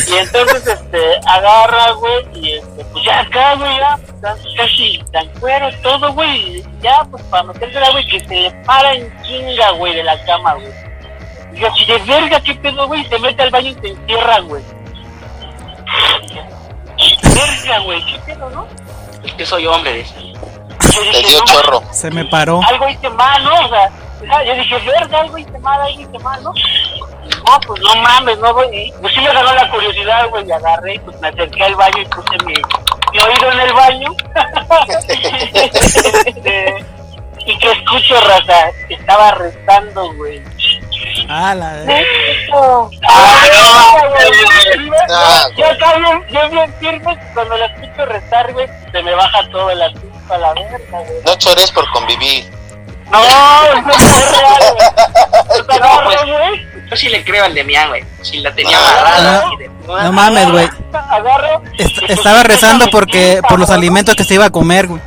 Y 0.07 0.13
entonces, 0.13 0.67
este, 0.67 1.19
agarra, 1.27 1.91
güey, 1.93 2.25
y 2.35 2.51
este, 2.53 2.85
pues 2.85 3.03
ya 3.03 3.21
acá, 3.21 3.55
güey, 3.55 3.77
ya, 3.77 3.99
casi 4.57 5.03
tan 5.11 5.27
cuero, 5.39 5.69
todo, 5.81 6.13
güey, 6.13 6.57
y 6.57 6.65
ya, 6.81 7.03
pues 7.09 7.23
para 7.25 7.43
metérsela, 7.43 7.91
güey, 7.91 8.07
que 8.07 8.19
se 8.19 8.51
para 8.65 8.93
en 8.93 9.23
chinga, 9.23 9.71
güey, 9.71 9.95
de 9.95 10.03
la 10.03 10.23
cama, 10.25 10.53
güey. 10.55 10.71
Y 11.53 11.59
yo, 11.59 11.67
así 11.67 11.85
de 11.85 11.97
verga, 11.99 12.39
qué 12.41 12.55
pedo, 12.55 12.87
güey, 12.87 13.05
se 13.07 13.19
mete 13.19 13.41
al 13.41 13.51
baño 13.51 13.69
y 13.69 13.73
se 13.75 13.87
encierra, 13.87 14.39
güey. 14.41 14.63
Verga, 17.23 17.79
güey, 17.79 18.05
qué 18.05 18.19
pedo, 18.19 18.49
¿no? 18.51 18.67
Es 19.23 19.33
que 19.33 19.45
soy 19.45 19.65
hombre 19.67 19.93
de 19.93 19.99
eso. 20.01 20.15
Yo 20.93 21.03
Le 21.03 21.09
dije, 21.11 21.29
dio 21.29 21.39
no, 21.39 21.45
chorro. 21.45 21.83
Se 21.91 22.11
me 22.11 22.25
paró. 22.25 22.61
algo 22.67 22.87
hice 22.89 23.09
mal, 23.09 23.43
¿no? 23.43 23.53
O 23.65 23.69
sea, 23.69 23.91
sea, 24.27 24.43
yo 24.43 24.55
dije, 24.55 24.77
verga, 24.79 25.19
algo 25.19 25.37
hice 25.37 25.59
mal, 25.59 25.81
algo 25.81 26.01
hice 26.01 26.19
mal, 26.19 26.43
¿no? 26.43 26.53
No, 26.53 27.59
pues 27.65 27.81
no 27.81 27.95
mames, 27.95 28.37
no, 28.39 28.53
güey. 28.53 28.87
Y, 28.87 28.91
Pues 29.01 29.13
sí 29.13 29.21
me 29.21 29.33
ganó 29.33 29.53
la 29.53 29.69
curiosidad, 29.69 30.29
güey, 30.29 30.47
y 30.47 30.51
agarré, 30.51 30.95
y 30.95 30.99
pues 30.99 31.19
me 31.21 31.27
acerqué 31.29 31.63
al 31.63 31.75
baño 31.75 32.01
y 32.01 32.05
puse 32.05 32.37
mi, 32.45 32.53
mi 32.53 33.19
oído 33.19 33.51
en 33.51 33.59
el 33.59 33.73
baño. 33.73 34.15
Este, 36.25 36.85
y 37.45 37.57
que 37.57 37.71
escucho, 37.71 38.19
raza, 38.21 38.71
que 38.87 38.93
estaba 38.95 39.31
rezando, 39.31 40.13
güey. 40.13 40.41
Ah, 41.27 41.55
la 41.55 41.71
Ah, 43.07 43.47
no, 43.53 44.09
güey. 44.09 44.91
Ah, 45.09 45.47
Yo 45.57 45.65
acá 45.65 45.97
bien, 45.97 46.23
yo 46.29 46.49
bien 46.49 46.73
firme, 46.79 47.17
cuando 47.33 47.57
la 47.57 47.65
escucho 47.65 48.05
rezar, 48.05 48.53
güey, 48.53 48.67
se 48.91 49.03
me 49.03 49.13
baja 49.15 49.49
todo 49.51 49.69
el 49.71 49.81
asunto 49.81 50.33
a 50.33 50.37
la 50.37 50.53
verga, 50.53 50.79
güey. 50.91 51.21
No 51.25 51.35
chores 51.35 51.71
por 51.71 51.89
convivir. 51.91 52.60
No, 53.11 53.81
no 53.81 53.93
es 53.93 54.31
real, 54.31 54.75
no, 55.79 56.03
pues. 56.03 56.19
Yo 56.89 56.95
sí 56.97 57.09
le 57.09 57.23
creo 57.23 57.45
al 57.45 57.53
Demián, 57.53 57.89
güey. 57.89 58.03
Si 58.21 58.39
la 58.39 58.53
tenía 58.53 58.77
Ah. 58.77 58.89
amarrada. 58.99 59.45
No. 59.87 60.03
No 60.03 60.11
mames, 60.11 60.51
güey. 60.51 60.65
Est- 61.77 61.99
pues, 61.99 62.09
estaba 62.11 62.43
rezando 62.43 62.87
porque 62.89 63.41
por 63.47 63.59
los 63.59 63.69
alimentos 63.69 64.15
que 64.15 64.23
se 64.23 64.33
iba 64.35 64.45
a 64.45 64.49
comer, 64.49 64.87
güey. 64.87 65.01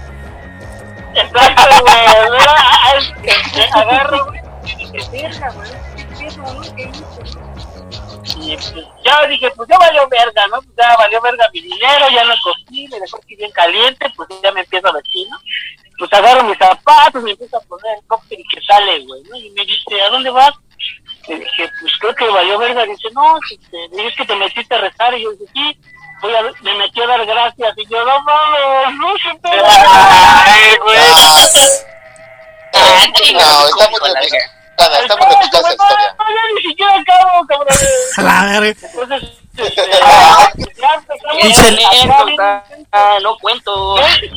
Exacto, 1.15 1.63
güey. 1.81 1.95
Ah, 2.49 3.81
Agarro, 3.81 4.27
güey. 4.27 4.41
Pues 8.25 8.73
ya 9.05 9.27
dije, 9.29 9.51
pues 9.57 9.69
ya 9.69 9.79
valió 9.79 10.09
verga, 10.09 10.47
¿no? 10.49 10.61
Pues 10.63 10.77
ya 10.77 10.97
valió 10.97 11.21
verga 11.21 11.49
mi 11.53 11.61
dinero, 11.61 12.07
ya 12.15 12.25
lo 12.25 12.35
cogí, 12.43 12.89
me 12.89 12.99
dejó 13.01 13.19
aquí 13.19 13.37
bien 13.37 13.51
caliente, 13.53 14.07
pues 14.17 14.29
ya 14.43 14.53
me 14.53 14.61
empiezo 14.61 14.89
a 14.89 14.93
vestir, 14.93 15.27
¿no? 15.31 15.39
Pues 15.99 16.13
agarro 16.13 16.45
mis 16.45 16.59
zapatos, 16.59 17.23
me 17.23 17.31
empiezo 17.31 17.57
a 17.57 17.61
poner 17.61 17.99
el 17.99 18.07
cóctel 18.07 18.41
y 18.41 18.45
que 18.49 18.61
sale, 18.63 19.05
güey, 19.07 19.23
¿no? 19.25 19.37
Y 19.37 19.51
me 19.51 19.65
dice, 19.65 20.03
¿a 20.03 20.11
dónde 20.11 20.31
vas? 20.31 20.53
Le 21.29 21.39
dije, 21.39 21.71
pues 21.81 21.93
creo 22.01 22.15
que 22.15 22.29
valió 22.29 22.59
verga. 22.59 22.85
Dice, 22.85 23.09
no, 23.13 23.37
este, 23.51 23.77
dije, 23.93 24.09
es 24.09 24.17
que 24.17 24.27
te 24.27 24.37
metiste 24.37 24.75
a 24.75 24.79
rezar. 24.79 25.15
Y 25.15 25.23
yo 25.23 25.33
dije, 25.33 25.45
sí, 25.55 25.79
voy 26.21 26.35
a, 26.35 26.43
me 26.63 26.75
metí 26.75 27.01
a 27.01 27.07
dar 27.07 27.25
gracias. 27.25 27.75
Y 27.77 27.87
yo, 27.89 28.05
no 28.05 28.21
mames, 28.23 28.99
no 28.99 29.13
se 29.19 29.39
te 29.39 29.49
Ay, 29.49 30.77
güey. 30.83 30.99
Ah, 32.75 33.07
No, 33.33 33.61
me 33.63 33.69
está 33.71 33.89
muy 33.89 34.01
replicada, 34.01 35.01
está 35.01 35.17
muy 35.17 35.27
replicada 35.27 35.61
esa 35.61 35.73
historia. 35.73 36.17
No, 36.19 36.25
ya 36.29 36.55
ni 36.55 36.63
siquiera 36.69 36.95
acabo, 36.95 37.47
cabrón. 37.47 37.79
A 38.17 38.23
la 38.23 38.61
verga. 38.61 38.89
Entonces, 38.93 39.44
este, 41.43 41.83
no 43.23 43.37
cuento. 43.39 43.97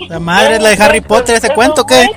La 0.09 0.19
madre 0.19 0.55
es 0.55 0.61
la 0.61 0.69
de 0.69 0.83
Harry 0.83 1.01
Potter, 1.01 1.35
ese 1.37 1.53
cuento, 1.53 1.85
¿qué? 1.85 2.07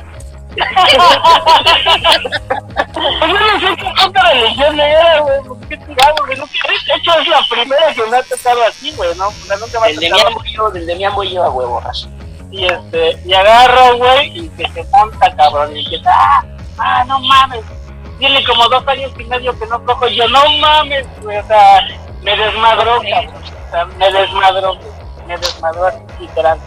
Pues 2.93 3.21
yo 3.21 3.39
no 3.39 3.61
sé 3.61 3.77
qué 3.77 3.93
tanta 3.97 4.23
religión 4.31 4.81
era, 4.81 5.21
güey. 5.21 5.39
¿Qué 5.69 5.77
tirado, 5.77 6.15
güey? 6.27 6.39
Nunca- 6.39 6.53
De 6.87 6.95
hecho, 6.97 7.19
es 7.21 7.29
la 7.29 7.41
primera 7.49 7.95
que 7.95 8.03
me 8.07 8.17
ha 8.17 8.23
tocado 8.23 8.65
así, 8.65 8.93
güey, 8.97 9.15
¿no? 9.17 9.29
O 9.29 9.33
sea, 9.33 9.57
nunca 9.57 9.81
me 9.81 9.87
ha 9.89 9.95
tocado 10.31 10.71
del 10.73 10.87
Demián 10.87 11.15
voy 11.15 11.31
yo 11.33 11.45
a 11.45 11.51
huevo, 11.51 11.81
raza. 11.81 12.09
y 12.51 12.65
este 12.65 13.17
y 13.25 13.33
agarra 13.33 13.93
güey 13.93 14.39
y 14.41 14.49
que 14.51 14.67
se 14.73 14.83
monta 14.91 15.35
cabrón 15.37 15.77
y 15.77 15.85
que 15.89 16.01
ah, 16.05 16.43
ah 16.79 17.05
no 17.07 17.21
mames 17.21 17.61
tiene 18.19 18.45
como 18.45 18.69
dos 18.69 18.85
años 18.89 19.13
y 19.21 19.25
medio 19.25 19.57
que 19.57 19.67
no 19.67 19.85
cojo 19.87 20.09
y 20.09 20.17
yo 20.17 20.27
no 20.29 20.43
mames 20.59 21.07
güey 21.23 21.39
o 21.39 21.47
sea 21.47 21.87
me 22.23 22.37
desmadró 22.37 23.01
cabrón 23.71 23.99
me 23.99 24.11
desmadró 24.11 24.79
me 25.27 25.37
desmadró 25.39 25.87
así 25.87 25.99
literal 26.21 26.59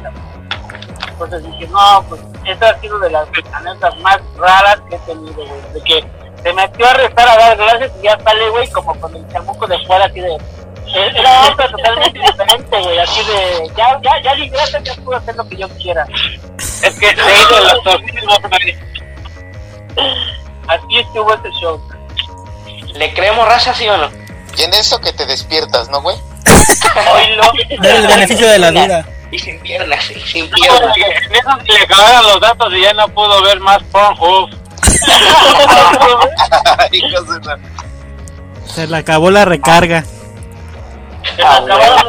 entonces 1.10 1.44
dije 1.44 1.68
no 1.68 2.04
pues 2.10 2.22
esa 2.46 2.70
ha 2.70 2.80
sido 2.80 3.00
de 3.00 3.10
las 3.12 3.28
anécdotas 3.54 3.98
más 4.00 4.20
raras 4.38 4.80
que 4.90 4.96
he 4.96 5.00
tenido 5.00 5.34
güey 5.46 5.62
de 5.74 5.82
que 5.84 6.24
se 6.44 6.54
metió 6.54 6.86
a 6.88 6.94
rezar 6.94 7.28
a 7.30 7.38
dar 7.38 7.56
gracias 7.58 7.92
y 8.00 8.04
ya 8.04 8.20
sale, 8.20 8.50
güey, 8.50 8.70
como 8.72 9.00
con 9.00 9.16
el 9.16 9.26
chamuco 9.30 9.66
de 9.66 9.80
fuera, 9.86 10.04
así 10.06 10.20
de. 10.20 10.34
eh, 10.34 11.12
Era 11.16 11.48
otra 11.48 11.72
totalmente 11.72 12.20
diferente, 12.20 12.82
güey, 12.82 13.00
así 13.00 13.24
de. 13.24 13.72
Ya, 13.78 13.98
ya, 14.02 14.22
ya, 14.22 14.36
di 14.36 14.50
gracias, 14.50 14.84
ya 14.84 14.94
puedo 15.06 15.18
hacer 15.18 15.38
lo 15.38 15.48
que 15.48 15.56
yo 15.56 15.70
quiera. 15.82 16.06
Es 16.58 17.00
que 17.00 17.16
se 17.16 17.34
hizo 17.34 17.78
exorcismo, 17.78 18.36
güey. 18.50 18.78
Así 20.68 21.00
estuvo 21.00 21.34
ese 21.34 21.50
show. 21.62 21.82
¿Le 22.96 23.14
creemos 23.14 23.48
raza, 23.48 23.74
sí 23.74 23.88
o 23.88 23.96
no? 23.98 24.10
Y 24.58 24.64
en 24.64 24.74
eso 24.74 25.00
que 25.02 25.12
te 25.14 25.26
despiertas, 25.26 25.90
¿no, 25.90 26.02
güey? 26.02 26.16
El 27.84 28.08
beneficio 28.08 28.48
de 28.48 28.60
la 28.60 28.72
duda. 28.72 29.06
Y 29.32 29.40
sin 29.40 29.60
piernas, 29.62 30.04
sí, 30.06 30.14
sin 30.26 30.50
piernas. 30.52 30.96
en 31.26 31.36
eso 31.36 31.50
se 31.66 31.74
le 31.74 31.82
acabaron 31.84 32.24
los 32.28 32.40
datos 32.40 32.72
y 32.74 32.82
ya 32.82 32.94
no 32.94 33.08
pudo 33.10 33.42
ver 33.42 33.60
más 33.60 33.82
Pornhub. 33.92 34.50
Se 38.66 38.88
le 38.88 38.98
acabó 38.98 39.30
la 39.30 39.46
recarga. 39.46 40.04
Se 40.04 41.36
le 41.38 41.44
acabaron 41.48 42.08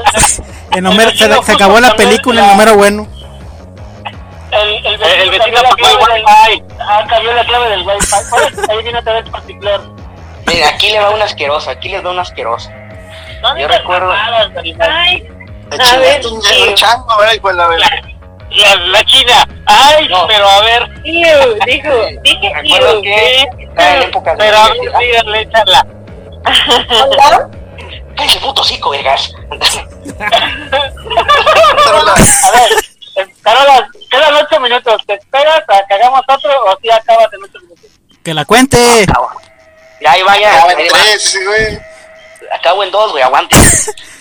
El 0.71 0.85
número- 0.85 1.11
se, 1.11 1.43
se 1.43 1.53
acabó 1.53 1.79
la 1.81 1.95
película, 1.97 2.43
el 2.43 2.49
número 2.49 2.77
bueno. 2.77 3.07
El, 4.51 4.87
el 4.87 4.99
vecino, 4.99 5.23
El 5.23 5.31
vecino 5.31 5.61
cambió 5.63 6.07
la 6.07 6.17
el 6.17 6.25
clave 6.25 6.25
del 6.25 6.25
Wi-Fi. 6.25 6.63
Ah, 6.81 7.05
cambió 7.09 7.33
la 7.33 7.45
clave 7.45 7.69
del 7.71 7.83
Wi-Fi. 7.87 8.71
Ahí 8.71 8.83
viene 8.83 8.99
otra 8.99 9.13
vez 9.15 9.29
particular. 9.31 9.81
Mira, 10.47 10.69
aquí 10.69 10.91
le 10.91 11.01
va 11.01 11.11
un 11.11 11.23
asqueroso, 11.23 11.71
aquí 11.71 11.89
les 11.89 12.03
da 12.03 12.11
un 12.11 12.19
asqueroso. 12.19 12.71
No 13.43 13.57
Yo 13.59 13.69
recuerdo- 13.69 14.09
mamadas. 14.09 14.51
Ay, 14.81 15.29
A 15.71 15.97
ver, 15.97 16.23
sí. 16.23 16.75
chango, 16.75 17.17
¿verdad? 17.19 17.35
Hijo 17.35 17.49
de 17.49 17.55
la. 17.55 17.69
La, 18.51 18.77
la 18.77 19.05
China. 19.05 19.49
Ay, 19.67 20.07
No. 20.09 20.27
pero 20.29 20.49
a 20.49 20.61
ver. 20.61 20.89
iu, 21.05 21.55
dijo, 21.67 21.91
dije 22.23 22.53
iu. 22.63 23.03
que 23.03 23.47
estaba 23.65 23.97
en 23.97 24.03
época 24.03 24.31
de 24.33 24.37
Pero 24.39 24.57
a 24.59 24.69
ver, 24.69 24.79
díganle, 25.01 25.41
échala. 25.41 25.87
¿Hola? 27.09 27.51
Cállese, 28.17 28.39
puto 28.41 28.63
hocico, 28.63 28.91
vergas. 28.91 29.33
A 32.45 32.51
ver, 32.53 33.27
Carola, 33.43 33.89
quedan 34.11 34.35
ocho 34.35 34.61
minutos. 34.61 35.03
¿Te 35.07 35.15
esperas 35.15 35.63
a 35.69 35.87
que 35.87 35.95
hagamos 35.95 36.21
otro 36.29 36.51
o 36.67 36.79
si 36.81 36.91
acabas 36.91 37.29
en 37.33 37.43
ocho 37.45 37.61
minutos? 37.61 37.91
Que 38.23 38.35
la 38.35 38.45
cuente. 38.45 39.07
Ya 40.05 40.13
ahí 40.13 40.23
vaya. 40.23 40.55
Acaba 40.55 40.73
en 40.73 40.89
tres, 40.89 41.39
güey. 41.47 41.79
Acabo 42.53 42.85
en 42.85 42.91
dos, 42.91 43.11
güey, 43.13 43.23
aguante. 43.23 43.57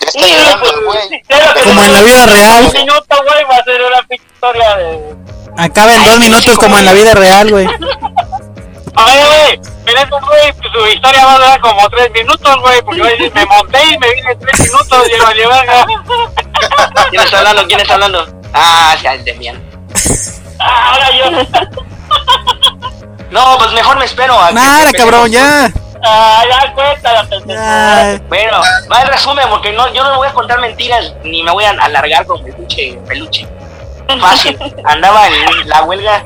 Ya 0.00 0.08
está 0.08 0.28
llorando 0.28 0.70
el 0.70 0.84
güey. 0.84 1.22
Como 1.64 1.82
en 1.82 1.92
la 1.92 2.02
vida 2.02 2.26
real. 2.26 2.64
Un 2.66 2.72
minuto, 2.72 3.16
güey, 3.26 3.44
va 3.44 3.56
a 3.56 3.64
ser 3.64 3.80
una 3.82 4.06
historia 4.10 4.76
de. 4.76 5.14
Acaba 5.56 5.94
en 5.94 6.04
dos 6.04 6.18
minutos 6.18 6.58
como 6.58 6.78
en 6.78 6.84
la 6.84 6.92
vida 6.92 7.14
real, 7.14 7.50
güey. 7.50 7.66
Oye, 7.66 9.26
güey, 9.26 9.60
pero 9.84 10.00
eso, 10.00 10.20
güey, 10.20 10.52
pues, 10.52 10.72
su 10.72 10.86
historia 10.86 11.24
va 11.24 11.32
a 11.32 11.36
durar 11.36 11.60
como 11.60 11.88
tres 11.88 12.10
minutos, 12.12 12.60
güey, 12.60 12.82
porque 12.82 13.02
decir, 13.02 13.32
me 13.34 13.46
monté 13.46 13.82
y 13.82 13.98
me 13.98 14.14
vine 14.14 14.36
tres 14.36 14.60
minutos 14.60 15.08
y 15.08 15.20
valió 15.20 15.48
verga. 15.48 15.86
¿Quién 17.10 17.22
está 17.22 17.38
hablando? 17.38 17.66
¿Quién 17.66 17.80
está 17.80 17.94
hablando? 17.94 18.40
Ah, 18.52 18.96
ya, 19.02 19.14
el 19.14 19.24
Demian. 19.24 19.62
Ah, 20.60 20.92
ahora 20.92 21.10
yo. 21.10 22.53
No, 23.34 23.58
pues 23.58 23.72
mejor 23.72 23.98
me 23.98 24.04
espero. 24.04 24.38
a 24.38 24.52
Nada, 24.52 24.92
cabrón, 24.92 25.28
ya. 25.32 25.68
Ah, 26.04 26.44
ya 26.48 26.72
cuéntala, 26.72 27.24
pendejo. 27.24 28.24
Bueno, 28.28 28.60
va 28.90 29.02
el 29.02 29.08
resumen, 29.08 29.48
porque 29.50 29.72
no, 29.72 29.92
yo 29.92 30.04
no 30.04 30.18
voy 30.18 30.28
a 30.28 30.32
contar 30.32 30.60
mentiras 30.60 31.14
ni 31.24 31.42
me 31.42 31.50
voy 31.50 31.64
a 31.64 31.70
alargar 31.70 32.26
con 32.26 32.46
el 32.46 32.54
pinche 32.54 32.96
peluche. 33.08 33.48
Fácil. 34.20 34.56
Andaba 34.84 35.26
en 35.26 35.68
la 35.68 35.82
huelga 35.82 36.22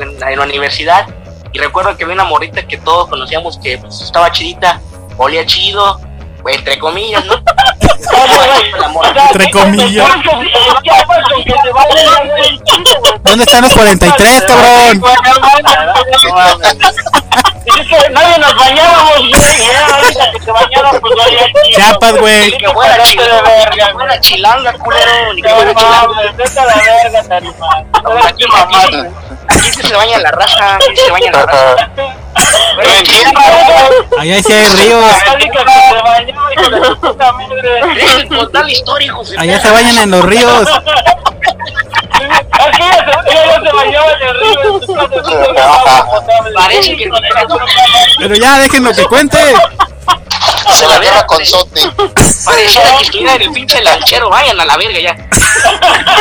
en 0.00 0.20
la, 0.20 0.32
en 0.32 0.38
la 0.38 0.44
universidad 0.44 1.06
y 1.50 1.58
recuerdo 1.58 1.96
que 1.96 2.04
había 2.04 2.14
una 2.14 2.24
morrita 2.24 2.62
que 2.66 2.76
todos 2.76 3.08
conocíamos 3.08 3.58
que 3.58 3.78
pues, 3.78 4.02
estaba 4.02 4.30
chidita, 4.30 4.82
olía 5.16 5.46
chido, 5.46 5.98
pues, 6.42 6.58
entre 6.58 6.78
comillas, 6.78 7.24
¿no? 7.24 7.34
Entre 9.32 9.50
comillas. 9.50 10.08
¿Dónde 13.22 13.44
están 13.44 13.62
los 13.62 13.72
43, 13.72 14.44
cabrón? 14.48 15.02
Nadie 18.12 18.38
nos 18.38 18.56
bañábamos, 18.56 19.20
pues. 19.30 19.68
Chapas, 21.76 22.12
güey. 22.18 22.50
Que 22.58 22.68
fuera 22.68 24.20
chilanga, 24.20 24.72
culero, 24.74 25.34
ni 25.34 25.42
que 25.42 25.48
fuera 25.48 25.74
chilanga. 25.74 26.22
aquí 29.48 29.82
se 29.82 29.94
baña 29.94 30.18
la 30.18 30.30
raza, 30.30 30.76
aquí 30.76 30.96
se 30.96 31.10
baña 31.10 31.30
la 31.32 31.46
raza. 31.46 32.19
Allá 34.18 34.42
sí 34.42 34.52
hay 34.52 34.66
ríos. 34.68 35.04
Allá 39.38 39.60
se 39.60 39.70
bañan 39.70 39.98
en 39.98 40.10
los 40.10 40.24
ríos. 40.24 40.68
Ella 42.20 42.42
se, 42.50 42.92
ella 43.32 43.46
ya 43.46 43.62
se 43.62 43.72
bañaba 43.72 44.12
en 44.12 44.22
el 44.22 44.40
río. 44.40 44.80
Parece 46.54 46.96
que 46.96 47.10
Pero 48.18 48.34
ya, 48.36 48.58
déjenlo 48.58 48.92
que 48.92 49.04
cuente. 49.04 49.38
Se 50.72 50.86
la 50.86 50.96
agarra 50.96 51.26
con 51.26 51.44
sote. 51.44 51.80
pareciera 52.44 52.96
que 52.96 53.02
estuviera 53.04 53.34
en 53.34 53.42
el 53.42 53.52
pinche 53.52 53.82
lanchero, 53.82 54.30
vayan 54.30 54.60
a 54.60 54.64
la 54.64 54.76
verga 54.76 55.00
ya. 55.00 55.16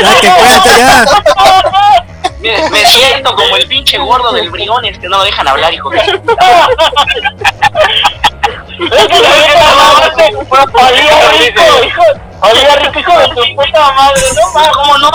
Ya 0.01 0.21
que 0.21 0.27
cuente, 0.29 0.69
ya. 0.77 2.05
Mire, 2.39 2.69
me 2.69 2.85
siento 2.85 3.35
como 3.35 3.57
el 3.57 3.67
pinche 3.67 3.97
gordo 3.97 4.31
del 4.31 4.49
Briones 4.49 4.97
que 4.97 5.09
no 5.09 5.17
lo 5.17 5.23
dejan 5.23 5.47
hablar, 5.47 5.73
hijo 5.73 5.89
de 5.89 5.99
olía 10.39 11.31
rico, 11.31 11.61
hijo. 11.85 12.01
Olía 12.41 12.75
rico, 12.75 12.99
hijo 12.99 13.19
de 13.19 13.27
tu 13.27 13.55
puta 13.55 13.91
madre, 13.91 14.21
no 14.35 14.53
mames. 14.53 14.71
¿Cómo 14.71 14.97
no? 14.97 15.11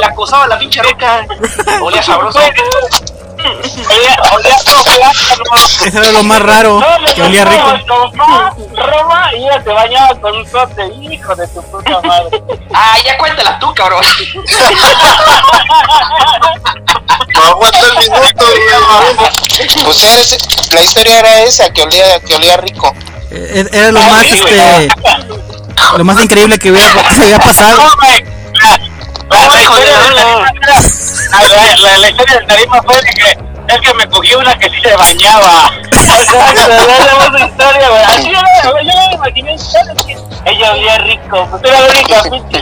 La 0.00 0.06
acosaba 0.08 0.46
la 0.46 0.58
pinche 0.58 0.82
roca. 0.82 1.26
Olía 1.80 2.02
sabroso. 2.02 2.40
Eso 5.84 5.98
era 5.98 6.12
lo 6.12 6.22
más 6.24 6.40
raro. 6.40 6.80
Que 7.14 7.22
olía 7.22 7.44
rico. 7.44 7.72
Roma 8.76 9.30
y 9.34 9.44
ella 9.44 9.62
se 9.62 9.70
bañaba 9.70 10.20
con 10.20 10.36
un 10.36 10.46
sote, 10.48 10.86
hijo 11.00 11.34
de 11.36 11.46
tu 11.48 11.62
puta 11.70 12.00
madre. 12.02 12.42
Ah, 12.74 12.96
ya 13.04 13.16
cuéntala 13.18 13.58
tú, 13.58 13.72
cabrón. 13.74 14.04
No 17.34 17.42
aguanta 17.44 17.78
el 17.86 17.96
minuto. 17.98 18.44
Pues 19.84 20.02
era 20.04 20.18
ese- 20.20 20.38
la 20.74 20.82
historia 20.82 21.18
era 21.18 21.40
esa, 21.42 21.70
que 21.70 21.82
olía, 21.82 22.20
que 22.20 22.34
olía 22.36 22.56
rico. 22.58 22.94
Eh, 23.30 23.66
Era 23.72 23.90
lo 23.90 24.00
más, 24.00 24.22
este. 24.26 24.88
Lo 25.96 26.04
más 26.04 26.22
increíble 26.22 26.58
que 26.58 26.70
hubiera, 26.70 26.92
que 26.92 27.22
había 27.22 27.38
pasado. 27.38 27.80
La- 29.30 29.44
historia 32.08 32.40
de 32.40 32.46
Tarima- 32.46 32.82
fue 32.82 32.96
de 32.96 33.02
que 33.14 33.30
es 33.74 33.80
que 33.82 33.94
me 33.94 34.08
cogí 34.08 34.34
una 34.34 34.58
que 34.58 34.68
sí 34.70 34.80
se 34.82 34.96
bañaba. 34.96 35.70
Exacto, 35.92 36.38
ya 36.54 36.66
tenemos 36.68 37.28
una 37.28 37.46
historia, 37.46 37.88
güey. 37.88 38.02
Así 38.04 38.30
era, 38.30 38.70
güey, 38.70 38.86
yo 38.86 38.92
me 39.08 39.14
imaginé, 39.14 39.58
¿sabes 39.58 39.96
qué? 40.06 40.16
Ella 40.46 40.72
olía 40.72 40.98
rico, 40.98 41.46
pues 41.50 41.62
era 41.64 41.80
única 41.84 42.22
pinche. 42.22 42.60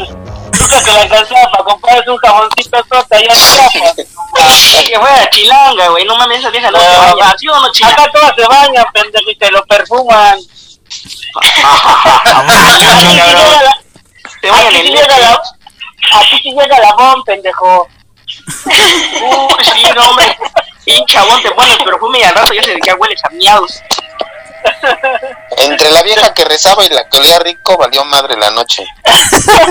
Nunca 0.58 0.82
que 0.82 0.90
la 0.92 1.02
alcanzaba 1.02 1.50
para 1.52 1.64
comprarse 1.64 2.11
un 2.11 2.16
jamoncito 2.16 2.78
sota 2.88 3.16
allá 3.16 3.26
en. 3.26 3.28
Es 3.28 3.37
que 4.88 4.99
fuera 4.99 5.28
chilanga, 5.30 5.88
güey. 5.88 6.04
No 6.06 6.16
mames, 6.16 6.38
esa 6.40 6.49
vieja 6.50 6.70
no 6.70 6.78
se 6.80 6.87
baña. 6.87 7.35
¿Sí 7.38 7.46
o 7.49 7.61
no, 7.61 7.70
chilanga? 7.73 8.02
Acá 8.02 8.12
todas 8.12 8.32
se 8.37 8.46
bañan, 8.46 8.85
pendejo, 8.92 9.30
y 9.30 9.37
te 9.37 9.50
lo 9.50 9.64
perfuman. 9.66 10.38
Te 14.40 14.50
vayan 14.50 14.76
aquí 14.76 14.96
en 14.96 15.06
el 16.06 16.18
la- 16.18 16.20
aquí 16.20 16.38
sí 16.42 16.50
llega 16.52 16.78
la 16.78 16.92
bomba, 16.94 17.22
pendejo. 17.25 17.88
Uy, 18.66 19.64
sí, 19.64 19.84
no, 19.94 20.08
hombre. 20.10 20.38
Y 20.84 21.04
chabón, 21.06 21.42
te 21.42 21.50
pones 21.52 21.76
perfume 21.78 22.18
y 22.20 22.22
al 22.22 22.34
rato 22.34 22.52
ya 22.52 22.62
se 22.62 22.78
ya 22.84 22.94
hueles 22.94 23.20
a 23.25 23.30
miados. 23.30 23.82
Entre 25.58 25.90
la 25.90 26.02
vieja 26.02 26.34
que 26.34 26.44
rezaba 26.44 26.84
y 26.84 26.88
la 26.88 27.08
que 27.08 27.18
olía 27.18 27.38
rico, 27.38 27.76
valió 27.76 28.04
madre 28.04 28.36
la 28.36 28.50
noche. 28.50 28.84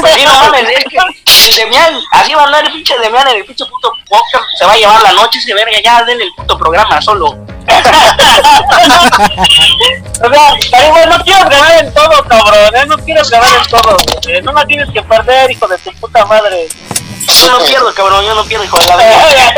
Pues 0.01 0.13
sí, 0.13 0.25
no 0.25 0.34
mames, 0.34 0.70
es 0.70 0.84
que 0.86 0.98
el 0.98 1.56
Demian, 1.56 2.01
así 2.12 2.34
va 2.34 2.42
a 2.42 2.46
hablar 2.46 2.65
el 2.65 2.72
pinche 2.72 2.98
Demian 3.00 3.27
en 3.30 3.38
el 3.38 3.46
pinche 3.46 3.65
puto 3.65 3.92
podcast, 4.10 4.46
se 4.58 4.65
va 4.65 4.74
a 4.74 4.77
llevar 4.77 5.01
la 5.01 5.12
noche 5.13 5.39
ese 5.39 5.54
verga, 5.54 5.77
ya 5.84 6.04
den 6.04 6.22
el 6.22 6.32
puto 6.36 6.58
programa 6.58 7.01
solo. 7.01 7.38
O 10.16 10.30
sea, 10.30 10.54
Tarima, 10.72 11.06
no 11.06 11.20
quieres 11.24 11.50
ganar 11.50 11.84
en 11.84 11.94
todo, 11.94 12.24
cabrón, 12.24 12.76
¿eh? 12.76 12.86
No 12.88 12.98
quieres 12.98 13.30
ganar 13.30 13.50
en 13.50 13.68
todo. 13.70 13.98
No 14.44 14.54
la 14.54 14.66
tienes 14.66 14.90
que 14.92 15.02
perder, 15.02 15.52
hijo 15.52 15.68
de 15.68 15.78
tu 15.80 15.92
puta 15.94 16.26
madre. 16.26 16.68
Yo 17.28 17.52
no 17.52 17.60
pierdo, 17.66 17.94
cabrón, 17.94 18.24
yo 18.24 18.34
no 18.34 18.46
pierdo, 18.46 18.64
hijo 18.64 18.80
de 18.80 18.88
la 18.88 18.96
verga. 18.96 19.54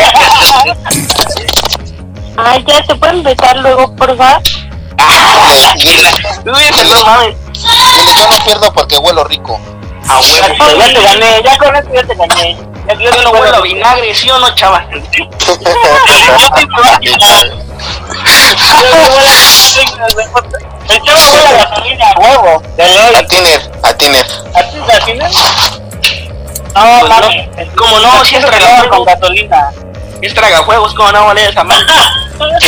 Ay, 2.37 2.63
ya 2.67 2.83
se 2.85 2.95
puede 2.95 3.13
empezar 3.13 3.55
luego, 3.57 3.95
por 3.95 4.17
favor. 4.17 4.41
Dices, 5.75 6.15
no 6.43 6.53
mames. 7.05 7.35
Yo 7.53 8.27
no 8.27 8.43
pierdo 8.45 8.73
porque 8.73 8.97
huelo 8.97 9.23
rico. 9.25 9.59
A 10.07 10.19
huevo. 10.19 10.47
Ya 10.77 10.93
te 10.93 11.01
gané, 11.01 11.41
ya 11.43 11.57
con 11.57 11.75
esto 11.75 11.93
ya 11.93 12.03
te 12.03 12.15
gané. 12.15 12.57
Ya, 12.87 12.93
Yo 12.95 13.11
no 13.23 13.31
huelo 13.31 13.57
a 13.57 13.61
vinagre, 13.61 14.15
¿sí 14.15 14.31
o 14.31 14.39
no, 14.39 14.49
chava? 14.55 14.87
El 20.89 21.01
chavo 21.03 21.19
huele 21.31 21.47
a 21.47 21.51
gasolina, 21.65 22.05
a 22.11 22.19
huevo. 22.19 22.61
De 22.77 22.87
ley. 22.87 23.15
A 23.15 23.23
Tiner, 23.27 23.71
a 23.83 23.93
Tiner. 23.93 24.25
¿A 24.55 24.63
ti 24.63 24.77
la 24.87 24.99
tienes? 25.05 25.35
No, 26.73 26.99
Pues 26.99 27.09
mami. 27.09 27.47
no. 27.47 27.75
¿Cómo 27.75 27.99
no? 27.99 28.25
Si 28.25 28.35
es 28.35 28.45
tragajuegos. 28.45 28.97
con 28.97 29.05
gasolina. 29.05 29.69
Es 30.21 30.33
tragajuegos, 30.33 30.93
¿cómo 30.95 31.11
no 31.11 31.25
vale 31.25 31.47
esa 31.49 31.63
madre? 31.63 31.85
Pero 32.39 32.59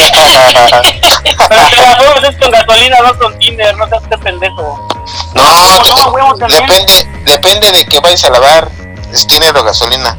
tragajuegos 1.69 2.23
es 2.29 2.37
con 2.37 2.51
gasolina, 2.51 2.97
no 3.03 3.17
con 3.17 3.37
Tinder, 3.39 3.75
no 3.77 3.87
seas 3.87 4.03
este 4.03 4.17
pendejo. 4.19 4.87
No, 5.33 5.43
no, 5.43 6.11
huevo, 6.11 6.35
también. 6.37 6.65
depende, 6.67 6.93
depende 7.25 7.71
de 7.71 7.85
que 7.85 7.99
vayas 7.99 8.23
a 8.25 8.29
lavar. 8.31 8.67
Es 9.11 9.25
Tiner 9.25 9.55
o 9.57 9.63
gasolina. 9.63 10.15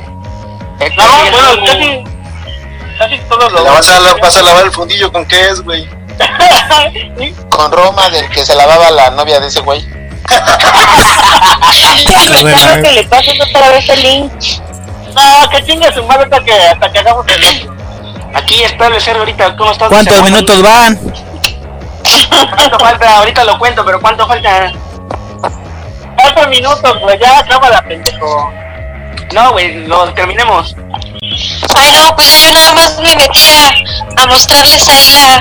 No, 0.96 1.04
bueno, 1.30 1.66
casi, 1.66 2.04
casi 3.00 3.18
todos 3.30 3.50
los 3.52 3.64
La 3.64 3.70
vas 3.72 3.88
a, 3.88 3.98
la- 3.98 4.14
vas 4.14 4.36
a 4.36 4.42
lavar 4.42 4.64
el 4.66 4.72
fundillo 4.72 5.10
con 5.10 5.24
qué 5.26 5.48
es, 5.48 5.62
güey. 5.62 5.88
Con 7.48 7.72
Roma, 7.72 8.10
del 8.10 8.28
que 8.28 8.44
se 8.44 8.54
lavaba 8.54 8.90
la 8.90 9.10
novia 9.10 9.40
de 9.40 9.46
ese 9.46 9.60
güey. 9.60 9.80
Creo 12.60 12.82
que 12.82 12.92
le 12.92 13.04
pases 13.04 13.40
otra 13.40 13.70
vez 13.70 13.88
el 13.88 14.02
link. 14.02 14.30
No, 15.14 15.48
que 15.50 15.64
chingue 15.64 15.90
su 15.94 16.04
madre 16.04 16.24
hasta 16.24 16.44
que, 16.44 16.52
hasta 16.52 16.92
que 16.92 16.98
hagamos 16.98 17.24
el 17.28 17.44
otro. 17.44 17.74
Aquí 18.34 18.62
está 18.62 18.86
el 18.88 19.00
cerro 19.00 19.20
ahorita, 19.20 19.56
¿cómo 19.56 19.72
estás? 19.72 19.88
¿Cuántos 19.88 20.22
minutos 20.22 20.62
van? 20.62 20.98
¿Cuánto 22.54 22.78
falta? 22.78 23.16
Ahorita 23.16 23.44
lo 23.44 23.58
cuento, 23.58 23.84
pero 23.84 24.00
¿cuánto 24.00 24.26
falta? 24.26 24.72
Cuatro 26.16 26.48
minutos, 26.48 27.00
güey, 27.00 27.18
ya 27.18 27.38
acaba 27.38 27.70
la 27.70 27.82
pendejo. 27.82 28.52
No, 29.32 29.52
güey, 29.52 29.86
lo 29.86 30.12
terminemos. 30.12 30.76
Ay, 31.74 31.92
no, 31.92 32.14
pues 32.16 32.40
yo 32.40 32.50
nada 32.52 32.72
más 32.72 32.96
me 32.98 33.14
metí 33.16 33.46
a, 33.48 33.72
a 34.22 34.26
mostrarles 34.26 34.88
ahí 34.88 35.12
la, 35.12 35.40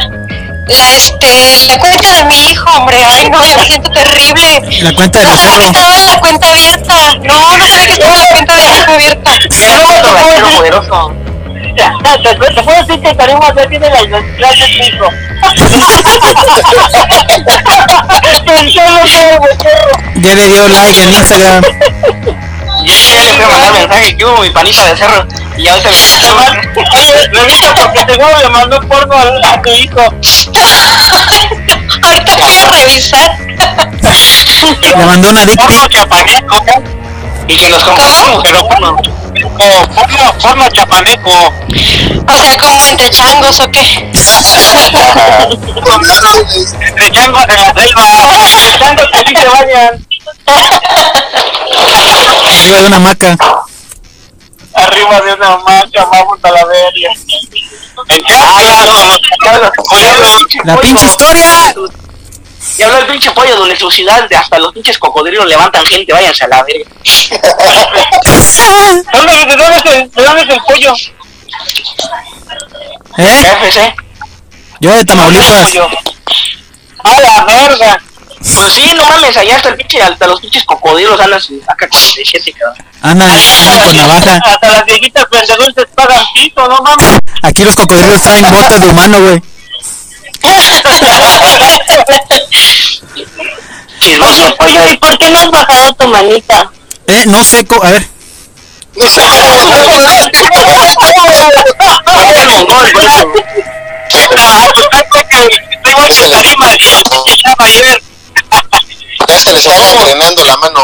la, 0.67 0.95
este, 0.95 1.65
la 1.67 1.77
cuenta 1.79 2.13
de 2.15 2.23
mi 2.25 2.51
hijo, 2.51 2.69
hombre. 2.77 2.97
Ay, 3.05 3.29
no, 3.29 3.39
me 3.57 3.65
siento 3.65 3.89
terrible. 3.91 4.61
La 4.81 4.93
cuenta 4.93 5.21
No 5.21 5.29
del 5.31 5.39
sabía 5.39 5.59
que 5.59 5.65
estaba 5.65 6.05
la 6.05 6.19
cuenta 6.19 6.49
abierta. 6.49 7.13
No, 7.23 7.57
no 7.57 7.67
sabía 7.67 7.87
que 7.87 7.93
estaba 7.93 8.17
la 8.17 8.27
cuenta 8.27 8.55
de 8.55 8.69
mi 8.69 8.77
hijo 8.77 8.91
abierta. 8.91 9.31
Ranchero 10.13 10.49
poderoso. 10.55 11.13
Ya, 11.75 11.91
te, 12.21 12.35
puedo 12.35 12.77
decir 12.83 12.99
que 13.01 13.15
Karima 13.15 13.53
ya 13.55 13.65
tiene 13.67 13.89
la 13.89 14.01
identidad 14.01 14.51
de 14.51 14.67
tu 14.67 14.83
hijo. 14.83 15.09
Ya 20.15 20.35
le 20.35 20.47
dio 20.47 20.67
like 20.67 21.01
en 21.01 21.09
Instagram. 21.09 21.63
Yo 22.89 22.95
ya 23.13 23.23
le 23.23 23.33
fui 23.33 23.43
a 23.43 23.47
mandar 23.49 23.73
mensaje 23.73 24.15
que 24.17 24.25
hubo 24.25 24.41
mi 24.41 24.49
panita 24.49 24.83
de 24.85 24.97
cerro. 24.97 25.27
Y 25.57 25.63
ya 25.63 25.73
ahorita 25.73 25.89
me 25.89 25.95
Oye, 26.97 27.13
revisa 27.31 27.73
porque 27.75 27.99
seguro 27.99 28.39
le 28.41 28.49
mandó 28.49 28.81
porno 28.81 29.15
a, 29.15 29.21
a 29.53 29.61
tu 29.61 29.69
hijo. 29.69 30.01
Ahorita 32.01 32.35
voy 32.35 32.55
a 32.55 32.67
revisar. 32.67 33.37
Le 34.81 35.05
mandó 35.05 35.29
una 35.29 35.45
dick 35.45 35.61
chapaneco. 35.89 36.65
Y 37.47 37.57
que 37.57 37.69
nos 37.69 37.83
compramos, 37.83 38.41
pero 38.43 38.67
porno. 38.67 38.97
Porno, 39.57 40.33
porno 40.41 40.67
chapaneco. 40.69 41.29
O 41.29 41.53
sea, 42.43 42.57
como 42.57 42.83
entre 42.85 43.09
changos 43.11 43.59
o 43.59 43.69
qué. 43.69 44.09
De 44.11 44.19
changos 47.11 47.45
en 47.49 47.59
la 47.59 47.71
selva. 47.73 48.03
De 48.65 48.79
changos 48.79 49.07
que 49.11 49.19
sí 49.27 49.35
se 49.35 49.47
bañan. 49.47 50.07
Arriba 52.69 52.81
de 52.81 52.87
una 52.87 52.97
hamaca. 52.97 53.35
Arriba 54.75 55.21
de 55.21 55.33
una 55.33 55.57
mancha, 55.57 56.05
vamos 56.05 56.37
a 56.43 56.51
la 56.51 56.63
verga. 56.65 57.09
En 58.09 58.21
La 60.65 60.77
pinche 60.77 61.05
historia. 61.05 61.73
Y 62.77 62.83
habló 62.83 62.99
el 62.99 63.07
pinche 63.07 63.31
pollo 63.31 63.55
donde 63.55 63.75
su 63.75 63.89
ciudad 63.89 64.29
de 64.29 64.37
hasta 64.37 64.59
los 64.59 64.71
pinches 64.71 64.99
cocodrilos 64.99 65.47
levantan 65.47 65.83
gente, 65.85 66.13
váyanse 66.13 66.45
a 66.45 66.49
la 66.49 66.63
verga. 66.63 66.91
¿Dónde, 69.13 69.33
de, 69.33 69.45
dónde 69.55 69.77
es 69.77 69.85
el, 69.85 70.11
¿De 70.11 70.23
dónde 70.23 70.43
es 70.43 70.49
el 70.49 70.61
pollo? 70.61 70.93
¿Eh? 73.17 73.95
Yo 74.79 74.93
de 74.93 75.05
Tamaulipas. 75.05 75.71
Pollo. 75.71 75.89
A 77.03 77.19
la 77.19 77.45
verga. 77.45 77.99
Pues 78.39 78.73
sí, 78.73 78.91
no 78.95 79.03
mames, 79.05 79.35
allá 79.35 79.55
hasta 79.57 79.69
el 79.69 79.75
pinche, 79.75 80.01
hasta 80.01 80.27
los 80.27 80.39
pinches 80.39 80.63
cocodrilos 80.63 81.19
andan 81.19 81.41
su- 81.41 81.61
acá 81.67 81.87
con 81.89 81.99
el 81.99 82.25
siete, 82.25 82.53
cabrón. 82.53 82.77
Andan, 83.01 83.29
con 83.85 83.95
navaja. 83.95 84.39
Hasta 84.45 84.69
las 84.69 84.85
viejitas 84.85 85.25
pendejos 85.25 85.73
pagan 85.95 86.23
pito, 86.33 86.67
no 86.67 86.81
mames. 86.81 87.19
Aquí 87.43 87.63
los 87.63 87.75
cocodrilos 87.75 88.21
traen 88.21 88.43
botas 88.49 88.81
de 88.81 88.87
humano, 88.87 89.21
güey. 89.21 89.41
Chismoso. 93.99 94.55
Oye, 94.59 94.91
¿y 94.93 94.97
por 94.97 95.17
qué 95.17 95.29
no 95.29 95.37
has 95.39 95.51
bajado 95.51 95.93
tu 95.93 96.07
manita? 96.07 96.71
Eh, 97.07 97.25
no 97.27 97.43
sé, 97.43 97.65
co- 97.65 97.83
a 97.83 97.89
ver. 97.91 98.07
Mongol, 102.47 102.91
se 109.43 109.53
les 109.53 109.65
está 109.65 109.91
entrenando 109.91 110.45
la 110.45 110.57
mano. 110.57 110.83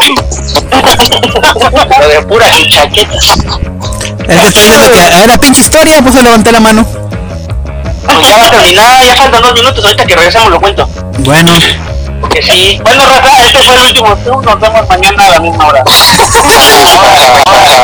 Lo 1.99 2.07
de 2.07 2.21
pura 2.23 2.47
chaqueta. 2.69 3.13
Es 3.13 4.35
que 4.35 4.43
está 4.43 4.63
diciendo 4.63 4.91
que, 4.91 4.99
a 4.99 5.09
ver, 5.19 5.29
la 5.29 5.37
pinche 5.37 5.61
historia, 5.61 6.01
pues 6.01 6.15
levanté 6.15 6.51
la 6.51 6.59
mano. 6.59 6.85
Pues 8.05 8.27
ya 8.27 8.37
va 8.37 8.47
a 8.47 8.51
terminar, 8.51 9.03
ya 9.03 9.15
faltan 9.15 9.41
dos 9.41 9.53
minutos, 9.53 9.83
ahorita 9.83 10.05
que 10.05 10.15
regresamos 10.15 10.51
lo 10.51 10.61
cuento. 10.61 10.87
Bueno, 11.19 11.51
Porque 12.21 12.41
sí. 12.41 12.79
Bueno, 12.83 13.03
Raza, 13.05 13.45
este 13.45 13.63
fue 13.63 13.75
el 13.75 13.81
último 13.81 14.17
show. 14.23 14.41
Nos 14.41 14.59
vemos 14.59 14.87
mañana 14.87 15.25
a 15.25 15.29
la 15.31 15.39
misma 15.39 15.67
hora. 15.67 15.83